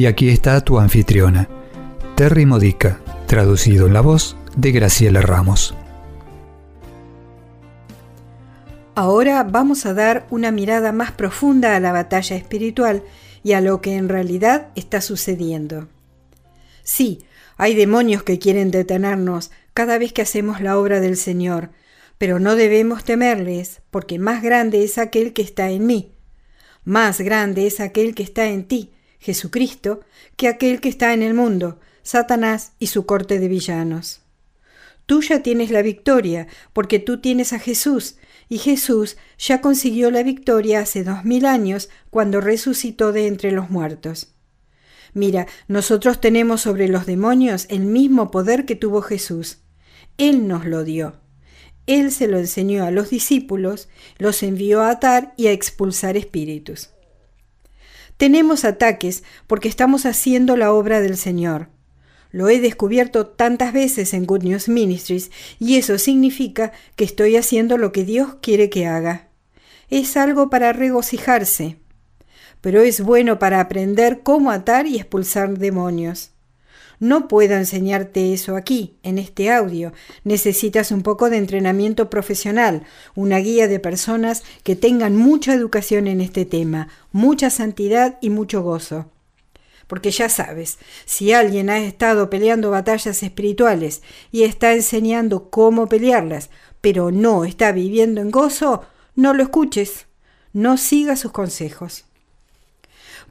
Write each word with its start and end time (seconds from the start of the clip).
Y 0.00 0.06
aquí 0.06 0.30
está 0.30 0.58
tu 0.62 0.78
anfitriona, 0.78 1.46
Terry 2.14 2.46
Modica, 2.46 3.02
traducido 3.26 3.86
en 3.86 3.92
la 3.92 4.00
voz 4.00 4.34
de 4.56 4.72
Graciela 4.72 5.20
Ramos. 5.20 5.74
Ahora 8.94 9.42
vamos 9.42 9.84
a 9.84 9.92
dar 9.92 10.26
una 10.30 10.52
mirada 10.52 10.92
más 10.92 11.12
profunda 11.12 11.76
a 11.76 11.80
la 11.80 11.92
batalla 11.92 12.34
espiritual 12.34 13.02
y 13.42 13.52
a 13.52 13.60
lo 13.60 13.82
que 13.82 13.96
en 13.96 14.08
realidad 14.08 14.68
está 14.74 15.02
sucediendo. 15.02 15.88
Sí, 16.82 17.18
hay 17.58 17.74
demonios 17.74 18.22
que 18.22 18.38
quieren 18.38 18.70
detenernos 18.70 19.50
cada 19.74 19.98
vez 19.98 20.14
que 20.14 20.22
hacemos 20.22 20.62
la 20.62 20.78
obra 20.78 21.00
del 21.00 21.18
Señor, 21.18 21.72
pero 22.16 22.40
no 22.40 22.56
debemos 22.56 23.04
temerles, 23.04 23.82
porque 23.90 24.18
más 24.18 24.42
grande 24.42 24.82
es 24.82 24.96
aquel 24.96 25.34
que 25.34 25.42
está 25.42 25.68
en 25.68 25.84
mí, 25.84 26.14
más 26.84 27.20
grande 27.20 27.66
es 27.66 27.80
aquel 27.80 28.14
que 28.14 28.22
está 28.22 28.46
en 28.46 28.64
ti, 28.64 28.92
Jesucristo, 29.20 30.00
que 30.36 30.48
aquel 30.48 30.80
que 30.80 30.88
está 30.88 31.12
en 31.12 31.22
el 31.22 31.34
mundo, 31.34 31.78
Satanás 32.02 32.72
y 32.78 32.88
su 32.88 33.06
corte 33.06 33.38
de 33.38 33.48
villanos. 33.48 34.22
Tú 35.06 35.22
ya 35.22 35.42
tienes 35.42 35.70
la 35.70 35.82
victoria, 35.82 36.48
porque 36.72 36.98
tú 36.98 37.20
tienes 37.20 37.52
a 37.52 37.58
Jesús, 37.58 38.16
y 38.48 38.58
Jesús 38.58 39.16
ya 39.38 39.60
consiguió 39.60 40.10
la 40.10 40.22
victoria 40.22 40.80
hace 40.80 41.04
dos 41.04 41.24
mil 41.24 41.46
años 41.46 41.88
cuando 42.10 42.40
resucitó 42.40 43.12
de 43.12 43.26
entre 43.26 43.52
los 43.52 43.70
muertos. 43.70 44.34
Mira, 45.12 45.46
nosotros 45.68 46.20
tenemos 46.20 46.62
sobre 46.62 46.88
los 46.88 47.06
demonios 47.06 47.66
el 47.68 47.80
mismo 47.80 48.30
poder 48.30 48.64
que 48.64 48.76
tuvo 48.76 49.02
Jesús. 49.02 49.58
Él 50.18 50.48
nos 50.48 50.66
lo 50.66 50.84
dio. 50.84 51.20
Él 51.86 52.12
se 52.12 52.28
lo 52.28 52.38
enseñó 52.38 52.84
a 52.84 52.90
los 52.90 53.10
discípulos, 53.10 53.88
los 54.18 54.42
envió 54.42 54.82
a 54.82 54.90
atar 54.90 55.34
y 55.36 55.48
a 55.48 55.52
expulsar 55.52 56.16
espíritus. 56.16 56.90
Tenemos 58.20 58.66
ataques 58.66 59.24
porque 59.46 59.66
estamos 59.66 60.04
haciendo 60.04 60.58
la 60.58 60.74
obra 60.74 61.00
del 61.00 61.16
Señor. 61.16 61.70
Lo 62.30 62.50
he 62.50 62.60
descubierto 62.60 63.26
tantas 63.28 63.72
veces 63.72 64.12
en 64.12 64.26
Good 64.26 64.42
News 64.42 64.68
Ministries 64.68 65.30
y 65.58 65.76
eso 65.76 65.96
significa 65.96 66.72
que 66.96 67.04
estoy 67.04 67.36
haciendo 67.36 67.78
lo 67.78 67.92
que 67.92 68.04
Dios 68.04 68.36
quiere 68.42 68.68
que 68.68 68.86
haga. 68.86 69.28
Es 69.88 70.18
algo 70.18 70.50
para 70.50 70.74
regocijarse, 70.74 71.78
pero 72.60 72.82
es 72.82 73.00
bueno 73.00 73.38
para 73.38 73.58
aprender 73.58 74.20
cómo 74.22 74.50
atar 74.50 74.86
y 74.86 74.96
expulsar 74.96 75.56
demonios. 75.56 76.32
No 77.00 77.28
puedo 77.28 77.54
enseñarte 77.54 78.34
eso 78.34 78.56
aquí, 78.56 78.98
en 79.02 79.16
este 79.16 79.50
audio. 79.50 79.94
Necesitas 80.22 80.92
un 80.92 81.02
poco 81.02 81.30
de 81.30 81.38
entrenamiento 81.38 82.10
profesional, 82.10 82.84
una 83.14 83.38
guía 83.38 83.68
de 83.68 83.80
personas 83.80 84.42
que 84.64 84.76
tengan 84.76 85.16
mucha 85.16 85.54
educación 85.54 86.06
en 86.06 86.20
este 86.20 86.44
tema, 86.44 86.88
mucha 87.10 87.48
santidad 87.48 88.18
y 88.20 88.28
mucho 88.28 88.60
gozo. 88.60 89.10
Porque 89.86 90.10
ya 90.10 90.28
sabes, 90.28 90.78
si 91.06 91.32
alguien 91.32 91.70
ha 91.70 91.78
estado 91.78 92.28
peleando 92.28 92.70
batallas 92.70 93.22
espirituales 93.22 94.02
y 94.30 94.42
está 94.42 94.74
enseñando 94.74 95.48
cómo 95.48 95.88
pelearlas, 95.88 96.50
pero 96.82 97.10
no 97.10 97.46
está 97.46 97.72
viviendo 97.72 98.20
en 98.20 98.30
gozo, 98.30 98.82
no 99.16 99.32
lo 99.32 99.42
escuches, 99.42 100.06
no 100.52 100.76
sigas 100.76 101.20
sus 101.20 101.32
consejos 101.32 102.04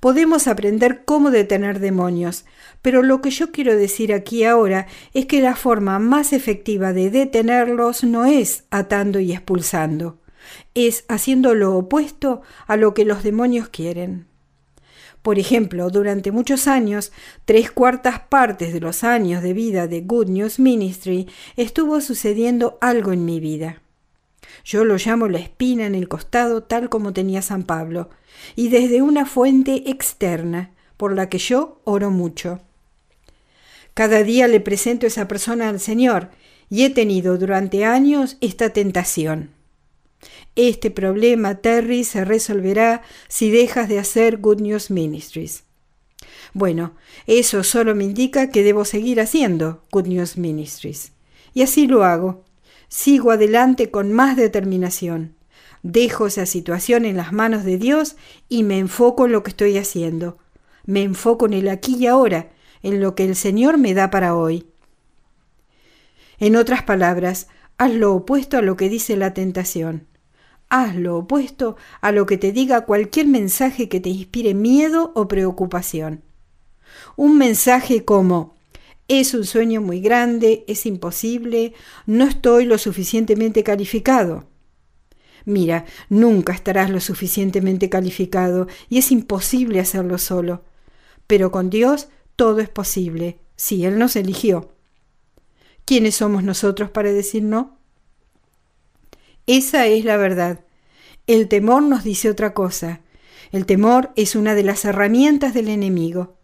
podemos 0.00 0.46
aprender 0.46 1.04
cómo 1.04 1.30
detener 1.30 1.80
demonios, 1.80 2.44
pero 2.82 3.02
lo 3.02 3.20
que 3.20 3.30
yo 3.30 3.50
quiero 3.50 3.76
decir 3.76 4.12
aquí 4.12 4.44
ahora 4.44 4.86
es 5.14 5.26
que 5.26 5.40
la 5.40 5.56
forma 5.56 5.98
más 5.98 6.32
efectiva 6.32 6.92
de 6.92 7.10
detenerlos 7.10 8.04
no 8.04 8.24
es 8.24 8.64
atando 8.70 9.20
y 9.20 9.32
expulsando, 9.32 10.18
es 10.74 11.04
haciendo 11.08 11.54
lo 11.54 11.76
opuesto 11.76 12.42
a 12.66 12.76
lo 12.76 12.94
que 12.94 13.04
los 13.04 13.22
demonios 13.22 13.68
quieren. 13.68 14.26
Por 15.22 15.38
ejemplo, 15.38 15.90
durante 15.90 16.30
muchos 16.30 16.68
años, 16.68 17.12
tres 17.44 17.70
cuartas 17.70 18.20
partes 18.20 18.72
de 18.72 18.80
los 18.80 19.02
años 19.02 19.42
de 19.42 19.52
vida 19.52 19.88
de 19.88 20.00
Good 20.02 20.28
News 20.28 20.58
Ministry, 20.60 21.28
estuvo 21.56 22.00
sucediendo 22.00 22.78
algo 22.80 23.12
en 23.12 23.24
mi 23.24 23.40
vida. 23.40 23.82
Yo 24.64 24.84
lo 24.84 24.96
llamo 24.96 25.28
la 25.28 25.38
espina 25.38 25.86
en 25.86 25.94
el 25.94 26.08
costado 26.08 26.62
tal 26.62 26.88
como 26.88 27.12
tenía 27.12 27.42
San 27.42 27.64
Pablo, 27.64 28.10
y 28.56 28.68
desde 28.68 29.02
una 29.02 29.26
fuente 29.26 29.90
externa, 29.90 30.72
por 30.96 31.14
la 31.14 31.28
que 31.28 31.38
yo 31.38 31.80
oro 31.84 32.10
mucho. 32.10 32.60
Cada 33.94 34.22
día 34.22 34.48
le 34.48 34.60
presento 34.60 35.06
esa 35.06 35.28
persona 35.28 35.68
al 35.68 35.80
Señor, 35.80 36.30
y 36.70 36.84
he 36.84 36.90
tenido 36.90 37.38
durante 37.38 37.84
años 37.84 38.36
esta 38.40 38.70
tentación. 38.70 39.50
Este 40.56 40.90
problema, 40.90 41.56
Terry, 41.56 42.04
se 42.04 42.24
resolverá 42.24 43.02
si 43.28 43.50
dejas 43.50 43.88
de 43.88 43.98
hacer 43.98 44.38
Good 44.38 44.60
News 44.60 44.90
Ministries. 44.90 45.64
Bueno, 46.52 46.94
eso 47.26 47.62
solo 47.62 47.94
me 47.94 48.04
indica 48.04 48.50
que 48.50 48.62
debo 48.62 48.84
seguir 48.84 49.20
haciendo 49.20 49.84
Good 49.92 50.06
News 50.06 50.36
Ministries. 50.36 51.12
Y 51.54 51.62
así 51.62 51.86
lo 51.86 52.04
hago. 52.04 52.44
Sigo 52.88 53.30
adelante 53.30 53.90
con 53.90 54.12
más 54.12 54.36
determinación. 54.36 55.36
Dejo 55.82 56.26
esa 56.26 56.46
situación 56.46 57.04
en 57.04 57.16
las 57.16 57.32
manos 57.32 57.64
de 57.64 57.78
Dios 57.78 58.16
y 58.48 58.62
me 58.62 58.78
enfoco 58.78 59.26
en 59.26 59.32
lo 59.32 59.42
que 59.42 59.50
estoy 59.50 59.76
haciendo. 59.78 60.38
Me 60.84 61.02
enfoco 61.02 61.46
en 61.46 61.52
el 61.52 61.68
aquí 61.68 61.96
y 61.96 62.06
ahora, 62.06 62.50
en 62.82 63.00
lo 63.00 63.14
que 63.14 63.24
el 63.24 63.36
Señor 63.36 63.78
me 63.78 63.94
da 63.94 64.10
para 64.10 64.34
hoy. 64.34 64.66
En 66.38 66.56
otras 66.56 66.82
palabras, 66.82 67.48
haz 67.76 67.92
lo 67.92 68.14
opuesto 68.14 68.58
a 68.58 68.62
lo 68.62 68.76
que 68.76 68.88
dice 68.88 69.16
la 69.16 69.34
tentación. 69.34 70.06
Haz 70.70 70.96
lo 70.96 71.16
opuesto 71.16 71.76
a 72.00 72.12
lo 72.12 72.26
que 72.26 72.38
te 72.38 72.52
diga 72.52 72.84
cualquier 72.84 73.26
mensaje 73.26 73.88
que 73.88 74.00
te 74.00 74.10
inspire 74.10 74.54
miedo 74.54 75.12
o 75.14 75.28
preocupación. 75.28 76.22
Un 77.16 77.38
mensaje 77.38 78.04
como 78.04 78.57
es 79.08 79.32
un 79.32 79.44
sueño 79.44 79.80
muy 79.80 80.00
grande, 80.00 80.64
es 80.68 80.84
imposible, 80.84 81.72
no 82.06 82.24
estoy 82.24 82.66
lo 82.66 82.76
suficientemente 82.76 83.64
calificado. 83.64 84.46
Mira, 85.46 85.86
nunca 86.10 86.52
estarás 86.52 86.90
lo 86.90 87.00
suficientemente 87.00 87.88
calificado 87.88 88.68
y 88.90 88.98
es 88.98 89.10
imposible 89.10 89.80
hacerlo 89.80 90.18
solo. 90.18 90.62
Pero 91.26 91.50
con 91.50 91.70
Dios 91.70 92.08
todo 92.36 92.60
es 92.60 92.68
posible, 92.68 93.38
si 93.56 93.86
Él 93.86 93.98
nos 93.98 94.14
eligió. 94.14 94.74
¿Quiénes 95.86 96.16
somos 96.16 96.44
nosotros 96.44 96.90
para 96.90 97.10
decir 97.10 97.42
no? 97.42 97.78
Esa 99.46 99.86
es 99.86 100.04
la 100.04 100.18
verdad. 100.18 100.66
El 101.26 101.48
temor 101.48 101.82
nos 101.82 102.04
dice 102.04 102.28
otra 102.28 102.52
cosa. 102.52 103.00
El 103.52 103.64
temor 103.64 104.12
es 104.16 104.36
una 104.36 104.54
de 104.54 104.64
las 104.64 104.84
herramientas 104.84 105.54
del 105.54 105.68
enemigo. 105.68 106.37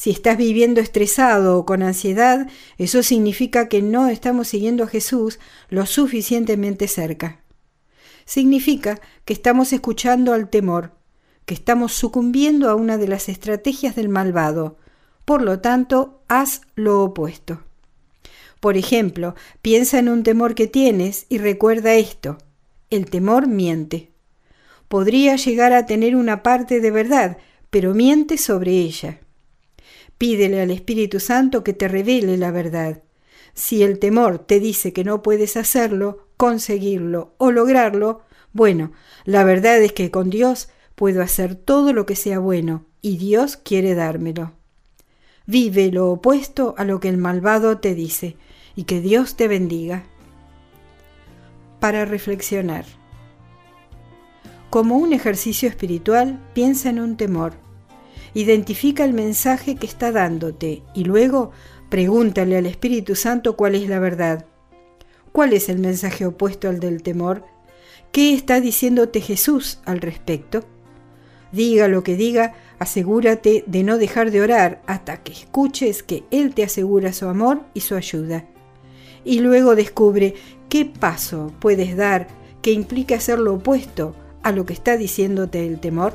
Si 0.00 0.08
estás 0.08 0.38
viviendo 0.38 0.80
estresado 0.80 1.58
o 1.58 1.66
con 1.66 1.82
ansiedad, 1.82 2.48
eso 2.78 3.02
significa 3.02 3.68
que 3.68 3.82
no 3.82 4.08
estamos 4.08 4.48
siguiendo 4.48 4.84
a 4.84 4.86
Jesús 4.86 5.38
lo 5.68 5.84
suficientemente 5.84 6.88
cerca. 6.88 7.42
Significa 8.24 8.98
que 9.26 9.34
estamos 9.34 9.74
escuchando 9.74 10.32
al 10.32 10.48
temor, 10.48 10.92
que 11.44 11.52
estamos 11.52 11.92
sucumbiendo 11.92 12.70
a 12.70 12.76
una 12.76 12.96
de 12.96 13.08
las 13.08 13.28
estrategias 13.28 13.94
del 13.94 14.08
malvado. 14.08 14.78
Por 15.26 15.42
lo 15.42 15.60
tanto, 15.60 16.22
haz 16.28 16.62
lo 16.76 17.02
opuesto. 17.02 17.62
Por 18.58 18.78
ejemplo, 18.78 19.34
piensa 19.60 19.98
en 19.98 20.08
un 20.08 20.22
temor 20.22 20.54
que 20.54 20.66
tienes 20.66 21.26
y 21.28 21.36
recuerda 21.36 21.92
esto. 21.92 22.38
El 22.88 23.10
temor 23.10 23.48
miente. 23.48 24.12
Podría 24.88 25.36
llegar 25.36 25.74
a 25.74 25.84
tener 25.84 26.16
una 26.16 26.42
parte 26.42 26.80
de 26.80 26.90
verdad, 26.90 27.36
pero 27.68 27.92
miente 27.92 28.38
sobre 28.38 28.70
ella. 28.78 29.20
Pídele 30.20 30.60
al 30.60 30.70
Espíritu 30.70 31.18
Santo 31.18 31.64
que 31.64 31.72
te 31.72 31.88
revele 31.88 32.36
la 32.36 32.50
verdad. 32.50 33.02
Si 33.54 33.82
el 33.82 33.98
temor 33.98 34.38
te 34.38 34.60
dice 34.60 34.92
que 34.92 35.02
no 35.02 35.22
puedes 35.22 35.56
hacerlo, 35.56 36.26
conseguirlo 36.36 37.32
o 37.38 37.50
lograrlo, 37.50 38.20
bueno, 38.52 38.92
la 39.24 39.44
verdad 39.44 39.78
es 39.78 39.94
que 39.94 40.10
con 40.10 40.28
Dios 40.28 40.68
puedo 40.94 41.22
hacer 41.22 41.54
todo 41.54 41.94
lo 41.94 42.04
que 42.04 42.16
sea 42.16 42.38
bueno 42.38 42.84
y 43.00 43.16
Dios 43.16 43.56
quiere 43.56 43.94
dármelo. 43.94 44.52
Vive 45.46 45.90
lo 45.90 46.10
opuesto 46.10 46.74
a 46.76 46.84
lo 46.84 47.00
que 47.00 47.08
el 47.08 47.16
malvado 47.16 47.78
te 47.78 47.94
dice 47.94 48.36
y 48.76 48.84
que 48.84 49.00
Dios 49.00 49.36
te 49.36 49.48
bendiga. 49.48 50.04
Para 51.78 52.04
reflexionar. 52.04 52.84
Como 54.68 54.98
un 54.98 55.14
ejercicio 55.14 55.66
espiritual, 55.66 56.38
piensa 56.52 56.90
en 56.90 57.00
un 57.00 57.16
temor 57.16 57.69
Identifica 58.34 59.04
el 59.04 59.12
mensaje 59.12 59.76
que 59.76 59.86
está 59.86 60.12
dándote 60.12 60.82
y 60.94 61.04
luego 61.04 61.50
pregúntale 61.88 62.56
al 62.56 62.66
Espíritu 62.66 63.16
Santo 63.16 63.56
cuál 63.56 63.74
es 63.74 63.88
la 63.88 63.98
verdad. 63.98 64.46
¿Cuál 65.32 65.52
es 65.52 65.68
el 65.68 65.78
mensaje 65.78 66.26
opuesto 66.26 66.68
al 66.68 66.80
del 66.80 67.02
temor? 67.02 67.44
¿Qué 68.12 68.34
está 68.34 68.60
diciéndote 68.60 69.20
Jesús 69.20 69.78
al 69.84 70.00
respecto? 70.00 70.64
Diga 71.52 71.88
lo 71.88 72.02
que 72.02 72.16
diga, 72.16 72.54
asegúrate 72.78 73.64
de 73.66 73.82
no 73.82 73.98
dejar 73.98 74.30
de 74.30 74.40
orar 74.40 74.82
hasta 74.86 75.22
que 75.22 75.32
escuches 75.32 76.02
que 76.02 76.24
Él 76.30 76.54
te 76.54 76.62
asegura 76.62 77.12
su 77.12 77.26
amor 77.26 77.62
y 77.74 77.80
su 77.80 77.94
ayuda. 77.96 78.44
Y 79.24 79.40
luego 79.40 79.74
descubre 79.74 80.34
qué 80.68 80.84
paso 80.84 81.52
puedes 81.60 81.96
dar 81.96 82.28
que 82.62 82.72
implique 82.72 83.14
hacer 83.14 83.38
lo 83.38 83.54
opuesto 83.54 84.14
a 84.42 84.52
lo 84.52 84.64
que 84.64 84.72
está 84.72 84.96
diciéndote 84.96 85.66
el 85.66 85.80
temor. 85.80 86.14